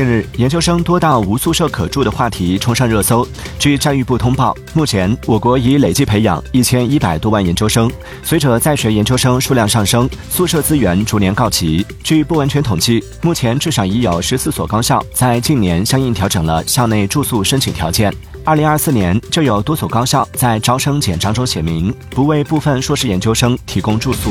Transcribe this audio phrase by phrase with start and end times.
[0.00, 3.28] 近日研究生多到无宿舍可住的话题冲上热搜。
[3.58, 7.92] 据教育部通报目前我国已累计培养一千一百多万研究生。
[8.22, 18.10] 随着在学研究生数量上升宿舍资源逐年告急据不完全统计目前至少已有十四所高校在近年相应调整了校内住宿申请条件。
[18.42, 24.30] 二零二四年就有多所高校在招生简章中写明不为部分硕士研究生提供住宿。